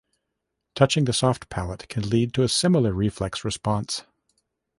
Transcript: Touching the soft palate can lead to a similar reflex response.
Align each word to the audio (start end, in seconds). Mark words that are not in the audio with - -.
Touching 0.73 1.05
the 1.05 1.13
soft 1.13 1.47
palate 1.49 1.87
can 1.87 2.01
lead 2.09 2.33
to 2.33 2.41
a 2.41 2.49
similar 2.49 2.91
reflex 2.91 3.45
response. 3.45 4.03